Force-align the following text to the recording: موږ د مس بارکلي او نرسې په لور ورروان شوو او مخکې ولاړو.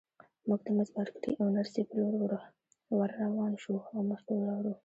موږ 0.47 0.59
د 0.65 0.67
مس 0.77 0.89
بارکلي 0.95 1.31
او 1.39 1.47
نرسې 1.57 1.81
په 1.89 1.93
لور 2.13 2.23
ورروان 2.97 3.53
شوو 3.63 3.85
او 3.93 3.99
مخکې 4.11 4.31
ولاړو. 4.35 4.73